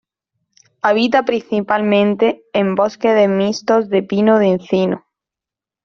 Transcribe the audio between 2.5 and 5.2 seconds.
en bosques mixtos de pino-encino.